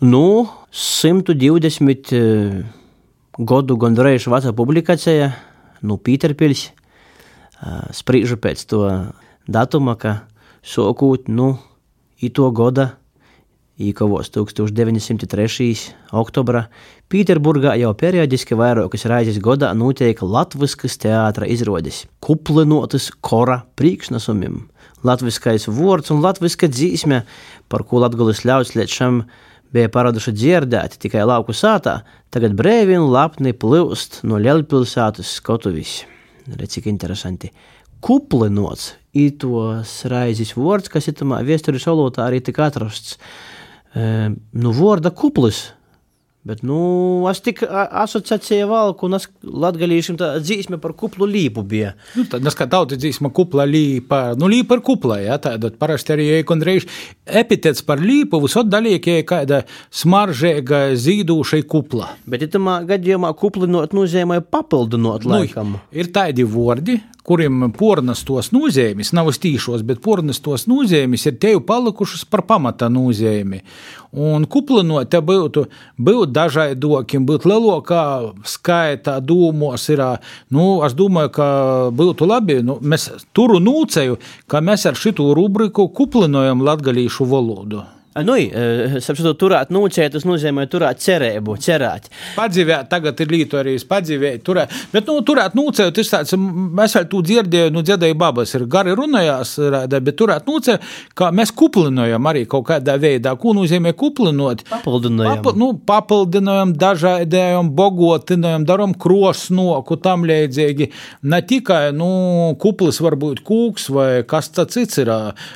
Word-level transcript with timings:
Nu, 0.00 0.44
120 0.68 2.12
eh, 2.12 2.64
gadu 3.38 3.76
gandrīz 3.80 4.26
vecā 4.28 4.52
publikācija, 4.52 5.30
nu, 5.88 5.96
Pīterpils, 5.96 6.66
eh, 6.68 7.80
spriežu 7.96 8.36
pēc 8.36 8.66
to 8.68 8.82
datuma, 9.48 9.96
ka 9.96 10.28
sokūt, 10.60 11.32
nu, 11.32 11.56
i 12.20 12.28
to 12.28 12.50
gada 12.52 12.98
Īkavos 13.76 14.30
1903. 14.32 15.94
oktobrā 16.12 16.66
Pīterburgā 17.12 17.74
jau 17.76 17.90
periodiski 17.92 18.56
vairākas 18.56 19.04
reizes 19.04 19.36
gadā 19.40 19.74
notiek 19.76 20.20
latviskas 20.20 20.96
teātra 20.96 21.48
izrādes, 21.48 22.06
kuplinotas 22.20 23.10
kora 23.20 23.62
priekšnesumiem. 23.76 24.62
Latviskais 25.04 25.68
vārds 25.68 26.12
un 26.12 26.20
latviska 26.24 26.68
dzīsme, 26.68 27.24
par 27.68 27.84
ko 27.84 28.00
latgulis 28.00 28.44
ļauts 28.48 28.72
līdz 28.76 28.96
šim 28.96 29.20
bija 29.74 29.90
paraduši 29.92 30.34
dzirdēt 30.34 30.98
tikai 31.02 31.24
lauku 31.26 31.54
sātā, 31.56 32.00
tagad 32.34 32.56
brēvi 32.58 32.98
un 32.98 33.10
lapni 33.12 33.54
plūst 33.56 34.22
no 34.28 34.40
lielpilsētas 34.42 35.36
skatuvis. 35.40 35.98
Redz, 36.46 36.76
cik 36.76 36.86
interesanti. 36.90 37.50
Kuplinots 38.04 38.92
ir 39.16 39.34
tos 39.40 39.98
raizes 40.10 40.52
vārds, 40.54 40.90
kas 40.92 41.08
ir 41.10 41.16
tamā 41.18 41.40
vēstures 41.46 41.86
valodā 41.88 42.26
arī 42.26 42.42
tik 42.44 42.60
atrasts. 42.62 43.16
E, 43.96 44.30
nu, 44.30 44.74
vārda 44.76 45.10
kuplis 45.10 45.64
Bet, 46.46 46.60
nu, 46.62 46.78
es 47.26 47.40
tik 47.42 47.64
asociēju 47.66 48.68
valku, 48.70 49.08
un 49.08 49.18
es 49.18 49.24
latgalīšiem 49.42 50.18
tā 50.20 50.28
dzīsme 50.38 50.78
par 50.78 50.92
kuplu 50.94 51.26
līpu 51.26 51.64
bija. 51.66 51.96
Nu, 52.14 52.22
tad, 52.30 52.44
nes 52.46 52.54
kā 52.54 52.68
tauta 52.70 52.94
dzīsma 52.94 53.32
kupla 53.34 53.64
līpa, 53.66 54.20
nu, 54.38 54.46
līpa 54.52 54.78
ir 54.78 54.84
kupla, 54.86 55.16
jā, 55.24 55.40
tāda 55.42 55.72
parasti 55.74 56.14
arī 56.14 56.28
kondreiz 56.46 56.86
epitets 57.26 57.82
par 57.82 57.98
līpu, 57.98 58.38
visot 58.44 58.70
dalīkie 58.70 59.18
kāda 59.26 59.64
smaržēga 59.90 60.84
zīdūšai 60.94 61.64
kupla. 61.66 62.12
Bet, 62.30 62.46
ja 62.46 62.52
tamā 62.54 62.78
gadījumā 62.86 63.32
kuplinot 63.34 63.96
nozīmē 63.96 64.38
papildinot 64.46 65.26
Nu, 65.26 65.40
laikam. 65.40 65.80
ir 65.90 66.14
tādi 66.14 66.46
vārdi, 66.46 67.00
kuriem 67.26 67.72
pornastos 67.74 68.52
nozīmes, 68.54 69.10
nav 69.16 69.32
stīšos, 69.34 69.82
bet 69.86 69.98
pornastos 70.04 70.68
nozīmes 70.70 71.26
ir 71.26 71.40
teju 71.42 71.64
palikušas 71.66 72.22
par 72.30 72.44
pamata 72.46 72.86
nozīmi. 72.92 73.64
Un 74.16 74.46
kuplinot 74.48 75.10
te 75.10 75.18
būtu, 75.18 75.66
būt 75.98 76.30
dažādokiem, 76.36 77.26
būt 77.28 77.48
lielākā 77.48 78.04
skaitā 78.46 79.18
dūmos 79.24 79.88
ir, 79.94 80.04
nu, 80.52 80.68
es 80.86 80.96
domāju, 80.98 81.32
ka 81.38 81.48
būtu 81.96 82.28
labi, 82.28 82.60
nu, 82.66 82.78
mēs 82.82 83.10
turu 83.36 83.58
nūceju, 83.62 84.20
ka 84.50 84.62
mēs 84.64 84.86
ar 84.90 84.98
šitu 85.00 85.32
rubriku 85.36 85.88
kuplinojam 85.88 86.64
latgalīšu 86.66 87.28
valodu. 87.32 87.86
Nu, 88.24 88.36
saprotu, 89.04 89.34
turēt 89.40 89.72
nūcēt, 89.74 90.14
tas 90.14 90.24
nozīmē 90.24 90.64
turēt 90.72 91.02
cerību, 91.04 91.56
cerēt. 91.60 92.08
Padzīvēt, 92.36 92.88
tagad 92.88 93.20
ir 93.20 93.32
līto 93.32 93.58
arī 93.60 93.74
padzīvēt, 93.88 94.40
turēt, 94.46 94.72
bet, 94.92 95.08
nu, 95.10 95.20
turēt 95.26 95.56
nūcēt, 95.58 95.92
tas 95.96 96.12
tāds, 96.12 96.36
mēs 96.36 96.96
vēl 96.96 97.08
tu 97.12 97.20
dzirdēju, 97.26 97.74
nu, 97.74 97.82
dzirdēju 97.84 98.16
babas, 98.18 98.54
ir 98.56 98.64
gari 98.72 98.94
runājās, 98.96 99.56
bet 99.92 100.16
turēt 100.16 100.48
nūcēt, 100.48 100.86
kā 101.18 101.28
mēs 101.36 101.52
kuplinojam 101.56 102.30
arī 102.30 102.46
kaut 102.48 102.66
kādā 102.70 102.96
veidā, 103.00 103.34
ko 103.40 103.52
nozīmē 103.56 103.92
kuplinot. 103.98 104.64
Papildinojam. 104.70 105.42
Papa, 105.42 105.56
nu, 105.60 105.70
papildinojam, 105.88 106.72
dažādējam, 106.80 107.70
bogotinojam, 107.76 108.64
daram 108.68 108.94
krosnoku, 108.96 109.98
tam 110.00 110.24
līdzīgi. 110.28 110.88
Ne 111.28 111.42
tikai, 111.44 111.90
nu, 111.96 112.08
kuplis 112.62 113.02
var 113.04 113.18
būt 113.20 113.44
kūks 113.46 113.90
vai 113.92 114.08
kas 114.28 114.50
tas 114.54 114.72
cits 114.72 115.02
ir. 115.02 115.12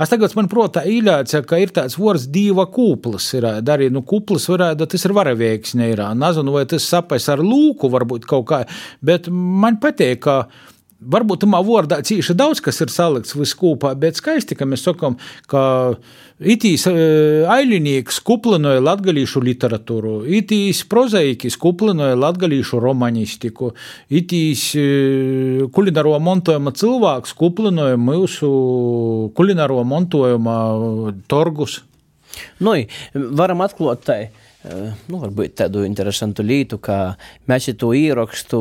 Es 0.00 0.12
tagad 0.12 0.36
man 0.38 0.50
protā 0.52 0.84
īļāts, 0.88 1.40
ka 1.48 1.60
ir 1.62 1.72
tāds 1.74 1.98
vārds 2.00 2.28
dieva 2.42 2.66
kūplis 2.66 3.30
ir 3.38 3.48
arī, 3.52 3.88
nu, 3.94 4.02
kuplis 4.06 4.48
varētu, 4.50 4.90
tas 4.90 5.06
ir 5.06 5.16
varaveiksne 5.16 5.92
ir. 5.94 6.04
Nezinu, 6.18 6.58
vai 6.58 6.66
tas 6.70 6.90
sapais 6.90 7.30
ar 7.32 7.42
lūku 7.42 7.90
varbūt 7.92 8.28
kaut 8.28 8.46
kā, 8.50 8.62
bet 9.04 9.30
man 9.32 9.80
patīk, 9.82 10.22
ka 10.26 10.36
varbūt 11.02 11.42
tamā 11.44 11.60
vārdā 11.66 12.00
cīši 12.04 12.36
daudz 12.38 12.60
kas 12.62 12.80
ir 12.84 12.92
salikts 12.92 13.36
viskūpā, 13.36 13.94
bet 13.98 14.18
skaisti, 14.18 14.56
ka 14.58 14.66
mēs 14.68 14.84
sakam, 14.86 15.16
ka 15.50 15.62
itīs 16.38 16.86
ailinieks 16.86 18.20
kuplinoja 18.26 18.82
latgalīšu 18.82 19.42
literatūru, 19.46 20.14
itīs 20.40 20.82
prozaikis 20.90 21.58
kuplinoja 21.60 22.18
latgalīšu 22.18 22.80
romanistiku, 22.82 23.72
itīs 24.10 24.68
kulinaro 25.74 26.18
montojuma 26.22 26.74
cilvēks 26.78 27.34
kuplinoja 27.38 28.00
mūsu 28.00 28.52
kulinaro 29.38 29.82
montojuma 29.86 30.58
torgus. 31.30 31.82
Nu, 32.62 32.74
varam 33.14 33.64
atklāt 33.64 34.04
tai, 34.06 34.20
nu, 34.64 35.18
varbūt 35.22 35.56
tādu 35.62 35.82
interesantu 35.88 36.42
lietu, 36.46 36.78
ka 36.78 37.16
mēs 37.50 37.70
to 37.78 37.92
ierakstu 37.98 38.60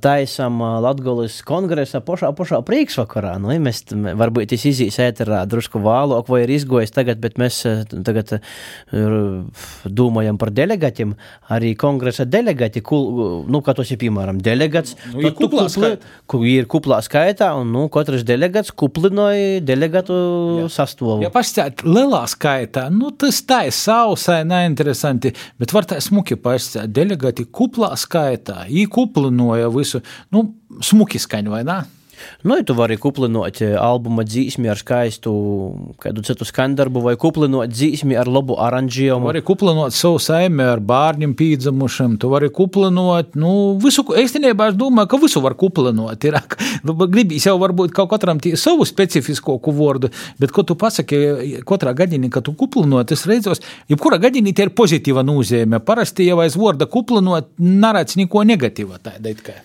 taisam 0.00 0.54
Latgolas 0.80 1.42
kongresa 1.44 2.00
pašā, 2.00 2.30
pašā 2.32 2.62
priekšvakarā. 2.64 3.34
Nu, 3.40 3.50
ja 3.52 3.60
mēs 3.60 3.82
varbūt 3.92 4.48
tas 4.54 4.62
izīs 4.70 4.96
ēterā 5.04 5.42
drusku 5.48 5.82
vālok 5.84 6.30
vai 6.32 6.42
ir 6.46 6.52
izgojis 6.54 6.94
tagad, 6.96 7.20
bet 7.20 7.36
mēs 7.36 7.58
eh, 7.68 7.82
tagad 8.04 8.38
eh, 8.38 8.40
domājam 9.84 10.38
par 10.40 10.50
delegatiem. 10.56 11.12
Arī 11.52 11.74
kongresa 11.78 12.24
delegati, 12.24 12.80
kul, 12.80 13.44
nu, 13.52 13.60
kā 13.64 13.74
tos 13.76 13.90
ir, 13.92 14.00
piemēram, 14.00 14.40
delegats. 14.42 14.96
Nu, 15.12 15.20
ir 15.20 15.34
kuplā 15.36 15.66
kupli- 15.68 15.98
ku- 16.26 16.42
Ir 16.46 16.64
kuplā 16.70 17.00
skaitā, 17.04 17.50
un 17.60 17.68
nu, 17.74 17.88
katrs 17.92 18.22
delegats 18.24 18.70
kuplinoja 18.72 19.60
delegatu 19.60 20.14
sastāvu. 20.72 21.20
Ja 21.24 21.28
pastāstīt 21.34 21.82
lielā 21.84 22.22
skaitā, 22.30 22.86
nu, 22.90 23.10
tas 23.12 23.42
tā 23.44 23.66
ir 23.66 23.72
sausai, 23.76 24.40
neinteresanti, 24.48 25.04
bet 25.60 25.74
var 25.76 25.86
tā 25.88 26.00
smuki 26.02 26.38
pastāstīt. 26.40 26.92
Delegāti 26.96 27.46
kuplā 27.46 27.92
skaitā, 27.98 28.64
īkuplinoja 28.68 29.70
visu, 29.74 30.02
nu, 30.34 30.48
smuki 30.84 31.20
skaņu 31.22 31.54
vai 31.54 31.62
ne? 31.66 31.80
Nu, 32.42 32.56
ja 32.56 32.64
tu 32.66 32.74
vari 32.78 32.96
kuplinot 33.00 33.60
eh, 33.64 33.74
albuma 33.80 34.24
dzīsmi 34.26 34.70
ar 34.70 34.80
skaistu 34.80 35.32
kādu 36.02 36.24
citu 36.26 36.46
skandarbu, 36.46 37.02
vai 37.04 37.16
kuplinot 37.20 37.72
dzīsmi 37.72 38.16
ar 38.18 38.30
labu 38.30 38.56
oranžījumu. 38.62 39.28
Vari 39.28 39.42
kuplinot 39.46 39.94
savu 39.96 40.20
saimi 40.22 40.64
ar 40.66 40.82
bērniem 40.84 41.34
pīdzamušiem, 41.38 42.16
tu 42.22 42.30
vari 42.32 42.50
kuplinot, 42.54 43.34
nu, 43.40 43.52
visu, 43.82 44.04
īstenībā 44.24 44.70
es 44.72 44.78
domāju, 44.78 45.10
ka 45.12 45.20
visu 45.22 45.42
var 45.44 45.56
kuplinot. 45.58 46.28
Ir, 46.28 46.38
gribīs 47.16 47.48
jau 47.48 47.56
varbūt 47.62 47.94
kaut 47.96 48.12
katram 48.14 48.42
tī 48.42 48.54
savu 48.60 48.86
specifisko 48.88 49.58
vārdu, 49.76 50.10
bet, 50.40 50.52
ko 50.54 50.64
tu 50.66 50.76
pasaki, 50.78 51.20
katrā 51.68 51.92
gadījumā, 51.96 52.30
kad 52.32 52.46
tu 52.46 52.54
kuplinot, 52.56 53.12
es 53.12 53.26
redzos, 53.28 53.62
jebkurā 53.92 54.20
gadījumā 54.22 54.54
tie 54.56 54.68
ir 54.68 54.74
pozitīva 54.76 55.26
nozīme. 55.26 55.82
Parasti 55.84 56.28
jau 56.30 56.40
aiz 56.44 56.58
vārda 56.58 56.88
kuplinot, 56.90 57.52
narāts 57.58 58.18
neko 58.20 58.46
negatīva 58.46 59.02
tāda 59.02 59.34
it 59.34 59.42
kā. 59.44 59.58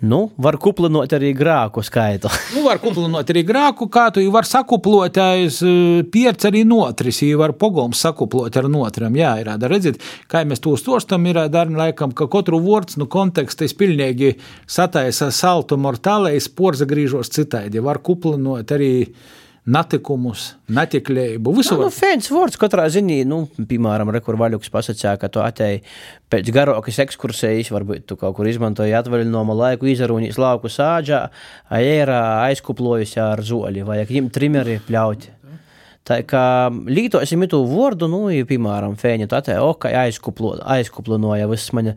Nu, 0.00 0.30
var 0.40 0.56
kuplinot 0.56 1.12
arī 1.12 1.34
grāku 1.36 1.82
skaitu. 1.84 2.30
Nu, 2.54 2.62
var 2.64 2.80
kuplinot 2.80 3.28
arī 3.32 3.42
grāku, 3.46 3.88
kā 3.92 4.06
tu 4.14 4.22
var 4.32 4.48
sakuplot 4.48 5.18
aiz 5.20 5.60
eh, 5.66 6.00
pierts 6.08 6.48
arī 6.48 6.62
notris, 6.64 7.20
ja 7.26 7.36
var 7.40 7.52
pogolms 7.60 8.00
sakuplot 8.00 8.56
ar 8.56 8.68
notram. 8.72 9.18
Jā, 9.18 9.34
ir 9.42 9.50
tāda, 9.52 9.68
redziet, 9.68 10.00
kā 10.30 10.42
mēs 10.48 10.64
to 10.64 10.72
stostam, 10.80 11.28
ir 11.28 11.42
tāda, 11.42 11.66
laikam, 11.76 12.14
ka 12.16 12.30
katru 12.32 12.62
vārds, 12.64 12.96
nu, 13.00 13.10
kontekstais 13.12 13.76
pilnīgi 13.76 14.32
sataisa 14.64 15.28
saltu 15.34 15.76
mortālais, 15.76 16.48
porza 16.48 16.88
grīžos 16.88 17.32
citādi. 17.36 17.84
Var 17.84 18.00
kuplinot 18.06 18.72
arī 18.72 18.94
natikumus, 19.70 20.54
natiklējumu, 20.70 21.54
visu 21.56 21.76
Nu, 21.76 21.84
var. 21.86 21.94
fēns 21.94 22.30
vārds 22.34 22.58
katrā 22.60 22.88
ziņā, 22.90 23.20
nu, 23.28 23.44
piemēram, 23.70 24.10
rekur 24.14 24.38
vaļuks 24.40 24.72
pasacīja, 24.72 25.16
ka 25.20 25.30
tu 25.32 25.42
atēji 25.44 25.82
pēc 26.30 26.50
garākas 26.54 27.00
ekskursijas, 27.06 27.70
varbūt 27.74 28.06
tu 28.10 28.18
kaut 28.20 28.36
kur 28.38 28.50
izmantoji 28.50 28.94
atvaļinājumu 28.98 29.56
laiku, 29.58 29.90
izarūnīs 29.90 30.38
lauku 30.40 30.70
sāģā, 30.70 31.24
ērā 31.78 32.22
aizkuplojusi 32.48 33.20
ar 33.22 33.42
zoļi, 33.46 33.86
vai 33.86 34.02
viņam 34.08 34.30
trimeri 34.34 34.80
pļauti. 34.88 35.36
Tā 36.08 36.16
kā 36.24 36.42
lītosim 36.70 37.44
to 37.50 37.60
vārdu, 37.68 38.08
nu, 38.10 38.22
ja, 38.32 38.46
piemēram, 38.48 38.96
fēņa, 38.98 39.26
tā 39.30 39.42
tā, 39.44 39.58
ok, 39.60 39.84
aizkuplo, 40.00 40.54
aizkuplinoja 40.74 41.48
viss 41.50 41.74
man 41.76 41.92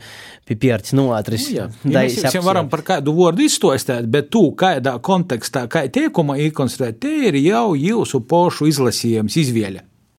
pipierts 0.49 0.91
noatris. 0.97 1.47
Jā, 1.53 1.69
ja 1.87 2.03
mēs 2.03 2.19
jau 2.35 2.43
varam 2.45 2.67
par 2.69 2.83
kādu 2.85 3.15
vārdu 3.15 3.45
izstāstīt, 3.47 4.09
bet 4.11 4.27
tu 4.33 4.49
kādā 4.59 4.97
kontekstā, 5.03 5.65
kā 5.71 5.85
teikumā 5.87 6.35
īkonstruēt, 6.49 6.99
te 6.99 7.15
ir 7.29 7.39
jau 7.39 7.71
jūsu 7.79 8.21
pošu 8.27 8.67
izlasījums, 8.73 9.39
izvēle. 9.39 9.87